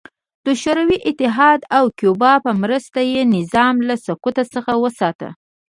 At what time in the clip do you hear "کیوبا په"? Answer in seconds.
1.97-2.51